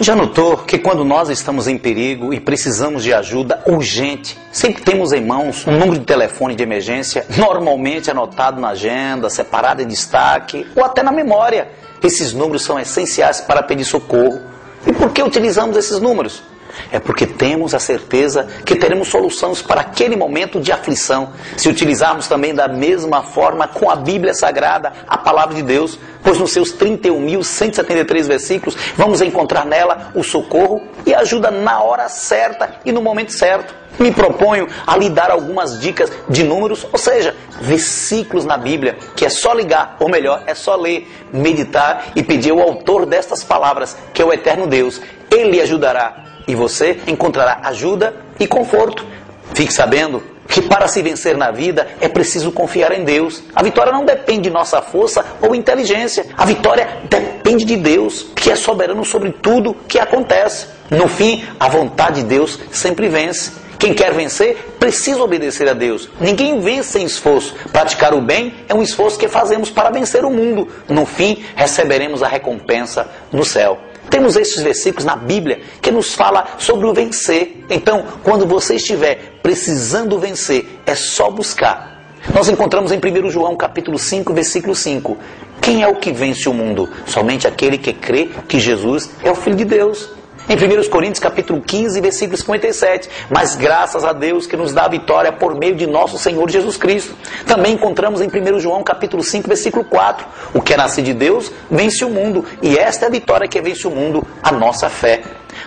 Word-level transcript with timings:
já 0.00 0.14
notou 0.14 0.58
que 0.58 0.78
quando 0.78 1.04
nós 1.04 1.28
estamos 1.28 1.66
em 1.66 1.76
perigo 1.76 2.32
e 2.32 2.38
precisamos 2.38 3.02
de 3.02 3.12
ajuda 3.12 3.62
urgente, 3.66 4.38
sempre 4.52 4.82
temos 4.82 5.12
em 5.12 5.24
mãos 5.24 5.66
um 5.66 5.72
número 5.72 5.98
de 5.98 6.04
telefone 6.04 6.54
de 6.54 6.62
emergência, 6.62 7.26
normalmente 7.36 8.10
anotado 8.10 8.60
na 8.60 8.70
agenda, 8.70 9.28
separado 9.28 9.82
em 9.82 9.86
destaque 9.86 10.66
ou 10.76 10.84
até 10.84 11.02
na 11.02 11.10
memória. 11.10 11.68
Esses 12.02 12.32
números 12.32 12.62
são 12.62 12.78
essenciais 12.78 13.40
para 13.40 13.62
pedir 13.62 13.84
socorro. 13.84 14.40
E 14.86 14.92
por 14.92 15.10
que 15.10 15.22
utilizamos 15.22 15.76
esses 15.76 16.00
números? 16.00 16.42
É 16.90 16.98
porque 16.98 17.26
temos 17.26 17.74
a 17.74 17.78
certeza 17.78 18.48
que 18.64 18.76
teremos 18.76 19.08
soluções 19.08 19.62
para 19.62 19.80
aquele 19.80 20.16
momento 20.16 20.60
de 20.60 20.72
aflição. 20.72 21.32
Se 21.56 21.68
utilizarmos 21.68 22.28
também 22.28 22.54
da 22.54 22.68
mesma 22.68 23.22
forma 23.22 23.68
com 23.68 23.90
a 23.90 23.96
Bíblia 23.96 24.34
Sagrada, 24.34 24.92
a 25.06 25.18
palavra 25.18 25.54
de 25.54 25.62
Deus, 25.62 25.98
pois 26.22 26.38
nos 26.38 26.52
seus 26.52 26.72
31.173 26.72 28.24
versículos 28.24 28.76
vamos 28.96 29.20
encontrar 29.20 29.64
nela 29.64 30.10
o 30.14 30.22
socorro 30.22 30.82
e 31.06 31.14
ajuda 31.14 31.50
na 31.50 31.82
hora 31.82 32.08
certa 32.08 32.80
e 32.84 32.92
no 32.92 33.02
momento 33.02 33.32
certo. 33.32 33.74
Me 33.98 34.12
proponho 34.12 34.68
a 34.86 34.96
lhe 34.96 35.10
dar 35.10 35.30
algumas 35.30 35.80
dicas 35.80 36.12
de 36.28 36.44
números, 36.44 36.86
ou 36.92 36.98
seja, 36.98 37.34
versículos 37.60 38.44
na 38.44 38.56
Bíblia, 38.56 38.96
que 39.16 39.24
é 39.24 39.28
só 39.28 39.52
ligar, 39.52 39.96
ou 39.98 40.08
melhor, 40.08 40.44
é 40.46 40.54
só 40.54 40.76
ler, 40.76 41.08
meditar 41.32 42.12
e 42.14 42.22
pedir 42.22 42.52
ao 42.52 42.60
autor 42.60 43.04
destas 43.06 43.42
palavras, 43.42 43.96
que 44.14 44.22
é 44.22 44.24
o 44.24 44.32
eterno 44.32 44.68
Deus. 44.68 45.00
Ele 45.30 45.60
ajudará 45.60 46.27
e 46.48 46.54
você 46.54 46.98
encontrará 47.06 47.60
ajuda 47.64 48.16
e 48.40 48.46
conforto. 48.46 49.06
Fique 49.54 49.72
sabendo 49.72 50.22
que 50.48 50.62
para 50.62 50.88
se 50.88 51.02
vencer 51.02 51.36
na 51.36 51.50
vida 51.50 51.86
é 52.00 52.08
preciso 52.08 52.50
confiar 52.50 52.90
em 52.92 53.04
Deus. 53.04 53.42
A 53.54 53.62
vitória 53.62 53.92
não 53.92 54.04
depende 54.04 54.42
de 54.42 54.50
nossa 54.50 54.80
força 54.80 55.24
ou 55.42 55.54
inteligência. 55.54 56.26
A 56.36 56.46
vitória 56.46 56.88
depende 57.08 57.64
de 57.64 57.76
Deus, 57.76 58.26
que 58.34 58.50
é 58.50 58.56
soberano 58.56 59.04
sobre 59.04 59.30
tudo 59.30 59.76
que 59.86 59.98
acontece. 59.98 60.66
No 60.90 61.06
fim, 61.06 61.44
a 61.60 61.68
vontade 61.68 62.22
de 62.22 62.28
Deus 62.28 62.58
sempre 62.72 63.08
vence. 63.08 63.52
Quem 63.78 63.94
quer 63.94 64.12
vencer 64.12 64.56
precisa 64.80 65.22
obedecer 65.22 65.68
a 65.68 65.72
Deus. 65.72 66.08
Ninguém 66.20 66.60
vence 66.60 66.92
sem 66.92 67.04
esforço. 67.04 67.54
Praticar 67.70 68.12
o 68.12 68.20
bem 68.20 68.54
é 68.68 68.74
um 68.74 68.82
esforço 68.82 69.18
que 69.18 69.28
fazemos 69.28 69.70
para 69.70 69.90
vencer 69.90 70.24
o 70.24 70.30
mundo. 70.30 70.66
No 70.88 71.06
fim, 71.06 71.44
receberemos 71.54 72.22
a 72.22 72.26
recompensa 72.26 73.08
no 73.30 73.44
céu. 73.44 73.78
Temos 74.10 74.36
esses 74.36 74.62
versículos 74.62 75.04
na 75.04 75.16
Bíblia 75.16 75.60
que 75.80 75.90
nos 75.90 76.14
fala 76.14 76.46
sobre 76.58 76.86
o 76.86 76.94
vencer. 76.94 77.64
Então, 77.68 78.04
quando 78.22 78.46
você 78.46 78.76
estiver 78.76 79.38
precisando 79.42 80.18
vencer, 80.18 80.80
é 80.86 80.94
só 80.94 81.30
buscar. 81.30 81.98
Nós 82.34 82.48
encontramos 82.48 82.92
em 82.92 82.98
1 82.98 83.30
João 83.30 83.56
capítulo 83.56 83.98
5, 83.98 84.32
versículo 84.32 84.74
5. 84.74 85.16
Quem 85.60 85.82
é 85.82 85.88
o 85.88 85.96
que 85.96 86.12
vence 86.12 86.48
o 86.48 86.54
mundo? 86.54 86.88
Somente 87.06 87.46
aquele 87.46 87.78
que 87.78 87.92
crê 87.92 88.30
que 88.48 88.58
Jesus 88.58 89.10
é 89.22 89.30
o 89.30 89.34
Filho 89.34 89.56
de 89.56 89.64
Deus. 89.64 90.17
Em 90.48 90.56
1 90.56 90.88
Coríntios 90.88 91.18
capítulo 91.18 91.60
15, 91.60 92.00
versículo 92.00 92.38
57, 92.38 93.10
mas 93.28 93.54
graças 93.54 94.02
a 94.02 94.14
Deus 94.14 94.46
que 94.46 94.56
nos 94.56 94.72
dá 94.72 94.86
a 94.86 94.88
vitória 94.88 95.30
por 95.30 95.54
meio 95.54 95.76
de 95.76 95.86
nosso 95.86 96.16
Senhor 96.16 96.48
Jesus 96.48 96.78
Cristo. 96.78 97.14
Também 97.46 97.74
encontramos 97.74 98.22
em 98.22 98.28
1 98.28 98.58
João 98.58 98.82
capítulo 98.82 99.22
5, 99.22 99.46
versículo 99.46 99.84
4, 99.84 100.26
o 100.54 100.62
que 100.62 100.72
é 100.72 100.76
nascido 100.78 101.04
de 101.04 101.12
Deus 101.12 101.52
vence 101.70 102.02
o 102.02 102.08
mundo, 102.08 102.46
e 102.62 102.78
esta 102.78 103.04
é 103.04 103.08
a 103.08 103.10
vitória 103.10 103.46
que 103.46 103.60
vence 103.60 103.86
o 103.86 103.90
mundo, 103.90 104.26
a 104.42 104.50
nossa 104.50 104.88
fé. 104.88 105.22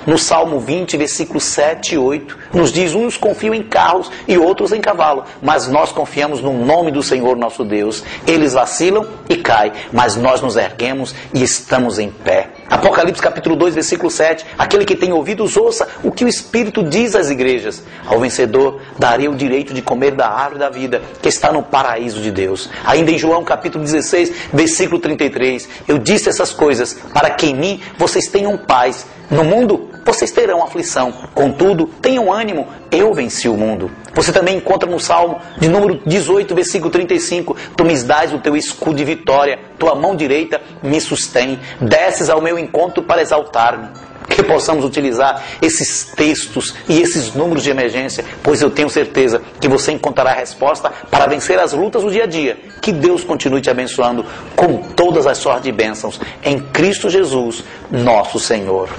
No 0.06 0.18
Salmo 0.18 0.60
20, 0.60 0.98
versículos 0.98 1.44
7 1.44 1.96
e 1.96 1.98
8, 1.98 2.38
nos 2.54 2.72
diz: 2.72 2.94
Uns 2.94 3.18
confiam 3.18 3.54
em 3.54 3.64
carros 3.64 4.12
e 4.28 4.38
outros 4.38 4.72
em 4.72 4.82
cavalo, 4.82 5.24
mas 5.42 5.68
nós 5.68 5.92
confiamos 5.92 6.42
no 6.42 6.54
nome 6.54 6.92
do 6.92 7.04
Senhor 7.04 7.36
nosso 7.38 7.64
Deus. 7.64 8.04
Eles 8.26 8.54
vacilam 8.54 9.08
e 9.30 9.36
caem, 9.36 9.72
mas 9.92 10.16
nós 10.16 10.42
nos 10.42 10.56
erguemos 10.56 11.14
e 11.34 11.44
estamos 11.44 12.00
em 12.00 12.10
pé. 12.10 12.50
Apocalipse 12.70 13.22
capítulo 13.22 13.56
2, 13.56 13.76
versículo 13.76 14.10
7. 14.10 14.46
Aquele 14.58 14.86
que 14.86 14.96
tem 14.96 15.12
ouvidos, 15.12 15.58
ouça 15.58 15.88
o 16.04 16.12
que 16.12 16.26
o 16.26 16.28
Espírito 16.28 16.84
diz 16.84 17.16
às 17.16 17.30
igrejas. 17.30 17.84
Ao 18.06 18.20
vencedor 18.20 18.82
darei 18.98 19.28
o 19.28 19.36
direito 19.36 19.74
de 19.74 19.82
comer 19.82 20.12
da 20.12 20.28
árvore 20.30 20.60
da 20.60 20.70
vida, 20.70 21.02
que 21.22 21.30
está 21.30 21.52
no 21.52 21.64
paraíso 21.64 22.22
de 22.22 22.32
Deus. 22.32 22.70
Ainda 22.86 23.12
em 23.12 23.18
João 23.18 23.44
capítulo 23.44 23.84
16, 23.84 24.32
versículo 24.54 25.00
33. 25.00 25.68
Eu 25.88 25.98
disse 25.98 26.30
essas 26.30 26.52
coisas 26.52 26.98
para 27.14 27.30
que 27.30 27.48
em 27.48 27.56
mim 27.56 27.82
vocês 27.98 28.28
tenham 28.28 28.58
paz. 28.58 29.06
No 29.32 29.46
mundo 29.46 29.90
vocês 30.04 30.30
terão 30.30 30.62
aflição, 30.62 31.14
contudo, 31.34 31.88
tenham 32.02 32.34
ânimo, 32.34 32.68
eu 32.92 33.14
venci 33.14 33.48
o 33.48 33.56
mundo. 33.56 33.90
Você 34.14 34.34
também 34.34 34.58
encontra 34.58 34.90
no 34.90 35.00
Salmo 35.00 35.40
de 35.58 35.70
número 35.70 36.02
18, 36.06 36.54
versículo 36.54 36.92
35: 36.92 37.56
Tu 37.78 37.86
me 37.86 37.98
dás 38.04 38.34
o 38.34 38.40
teu 38.40 38.58
escudo 38.58 38.98
de 38.98 39.06
vitória, 39.06 39.58
tua 39.80 39.96
mão 39.96 40.18
direita 40.18 40.60
me 40.84 41.00
sustém, 41.00 41.58
desces 41.80 42.30
ao 42.30 42.42
meu 42.42 42.60
encontro 42.60 43.04
para 43.04 43.22
exaltar-me 43.22 43.88
que 44.28 44.44
possamos 44.44 44.84
utilizar 44.84 45.44
esses 45.62 46.12
textos 46.16 46.76
e 46.90 47.02
esses 47.02 47.34
números 47.34 47.64
de 47.64 47.70
emergência, 47.70 48.26
pois 48.44 48.62
eu 48.62 48.70
tenho 48.70 48.90
certeza 48.90 49.42
que 49.60 49.68
você 49.68 49.92
encontrará 49.92 50.32
a 50.32 50.36
resposta 50.36 50.92
para 51.10 51.28
vencer 51.28 51.58
as 51.60 51.74
lutas 51.74 52.04
do 52.04 52.12
dia 52.12 52.24
a 52.24 52.28
dia. 52.28 52.58
Que 52.82 52.92
Deus 52.92 53.24
continue 53.24 53.62
te 53.62 53.70
abençoando 53.70 54.26
com 54.56 54.78
todas 54.78 55.26
as 55.28 55.38
sortes 55.38 55.64
de 55.64 55.72
bênçãos 55.72 56.20
em 56.44 56.60
Cristo 56.60 57.10
Jesus, 57.10 57.64
nosso 57.90 58.40
Senhor. 58.40 58.90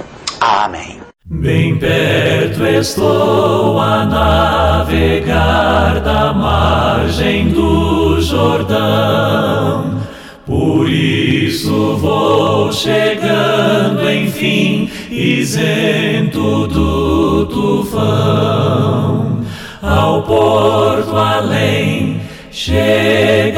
Amém. 0.43 0.99
Bem 1.25 1.79
perto 1.79 2.67
estou 2.67 3.79
a 3.79 4.05
navegar 4.05 6.01
da 6.01 6.33
margem 6.33 7.51
do 7.51 8.21
Jordão. 8.21 10.01
Por 10.45 10.91
isso 10.91 11.97
vou 11.97 12.73
chegando, 12.73 14.11
enfim, 14.11 14.91
isento 15.13 16.67
do 16.67 17.47
tufão. 17.47 19.45
Ao 19.81 20.23
porto 20.25 21.17
além 21.17 22.21
chegarei, 22.51 23.53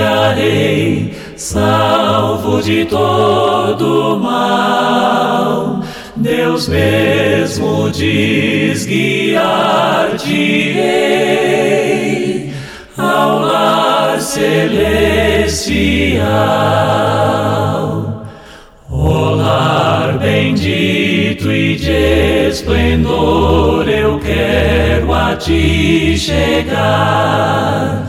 salvo 1.35 2.61
de 2.61 2.85
todo 2.85 4.21
mal 4.23 5.44
Deus 6.17 6.69
mesmo 6.69 7.91
diz 7.91 8.87
guiar-te-ei 8.87 9.35
ao 12.97 13.41
lar 13.41 14.21
celestial. 14.21 15.45
O 18.89 19.35
lar 19.35 20.17
bendito 20.19 21.51
e 21.51 21.75
de 21.75 22.49
esplendor 22.49 23.89
eu 23.89 24.21
quero 24.21 25.13
a 25.13 25.35
ti 25.35 26.17
chegar. 26.17 28.05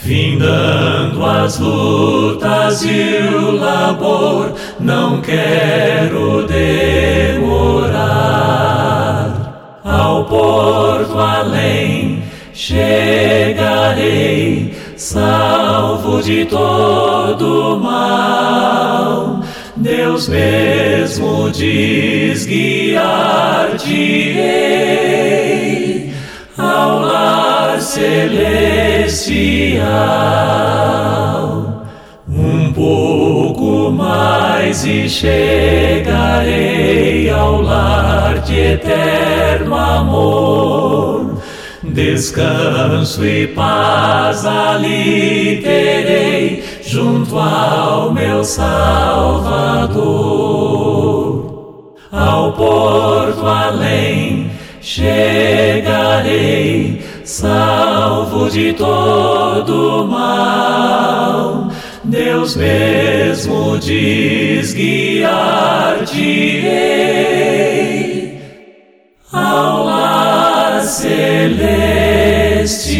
Findando 0.00 1.26
as 1.26 1.58
lutas 1.58 2.82
e 2.84 3.18
o 3.34 3.50
labor, 3.50 4.54
não 4.78 5.20
quero 5.20 6.46
Deus 19.80 20.28
mesmo 20.28 21.50
diz 21.52 22.44
guiar-te-ei 22.46 22.98
ao 26.56 26.98
lar 26.98 27.80
celestial. 27.80 29.06
Um 32.28 32.72
pouco 32.72 33.92
mais 33.92 34.84
e 34.84 35.08
chegarei 35.08 36.10
ao 37.30 37.62
lar 37.62 38.40
de 38.40 38.58
eterno 38.58 39.76
amor. 39.76 41.07
Descanso 41.98 43.26
e 43.26 43.48
paz 43.48 44.46
ali 44.46 45.60
terei 45.60 46.62
junto 46.80 47.36
ao 47.36 48.12
meu 48.12 48.44
Salvador. 48.44 49.98
Ao 52.12 52.52
porto 52.52 53.44
além 53.44 54.48
chegarei, 54.80 55.42
salvo 57.24 58.48
de 58.48 58.72
todo 58.74 60.06
mal. 60.06 61.66
Deus 62.04 62.54
mesmo 62.54 63.76
diz 63.76 64.72
guiar-te 64.72 66.14
celestial. 71.56 72.98